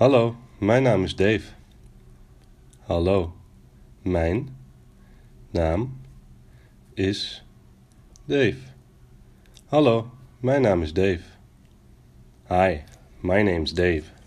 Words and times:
Hallo, 0.00 0.36
mijn 0.58 0.82
naam 0.82 1.04
is 1.04 1.16
Dave. 1.16 1.52
Hallo, 2.80 3.32
mijn 4.02 4.56
naam 5.50 6.00
is 6.94 7.44
Dave. 8.24 8.56
Hallo, 9.66 10.10
mijn 10.38 10.62
naam 10.62 10.82
is 10.82 10.92
Dave. 10.92 11.22
Hi, 12.48 12.80
my 13.20 13.42
name's 13.42 13.72
Dave. 13.72 14.19